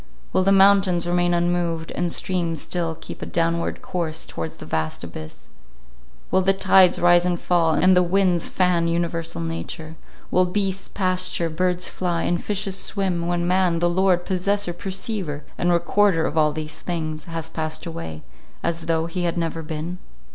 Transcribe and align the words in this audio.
Will 0.33 0.41
the 0.41 0.51
mountains 0.51 1.05
remain 1.05 1.31
unmoved, 1.31 1.91
and 1.91 2.11
streams 2.11 2.59
still 2.59 2.95
keep 2.99 3.21
a 3.21 3.25
downward 3.27 3.83
course 3.83 4.25
towards 4.25 4.55
the 4.55 4.65
vast 4.65 5.03
abyss; 5.03 5.47
will 6.31 6.41
the 6.41 6.53
tides 6.53 6.97
rise 6.97 7.23
and 7.23 7.39
fall, 7.39 7.75
and 7.75 7.95
the 7.95 8.01
winds 8.01 8.49
fan 8.49 8.87
universal 8.87 9.39
nature; 9.41 9.95
will 10.31 10.45
beasts 10.45 10.87
pasture, 10.87 11.51
birds 11.51 11.87
fly, 11.87 12.23
and 12.23 12.43
fishes 12.43 12.79
swim, 12.79 13.27
when 13.27 13.47
man, 13.47 13.77
the 13.77 13.87
lord, 13.87 14.25
possessor, 14.25 14.73
perceiver, 14.73 15.43
and 15.55 15.71
recorder 15.71 16.25
of 16.25 16.35
all 16.35 16.51
these 16.51 16.79
things, 16.79 17.25
has 17.25 17.47
passed 17.47 17.85
away, 17.85 18.23
as 18.63 18.87
though 18.87 19.05
he 19.05 19.25
had 19.25 19.37
never 19.37 19.61
been? 19.61 19.99